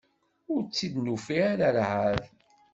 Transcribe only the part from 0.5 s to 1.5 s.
Ur tt-id-nufi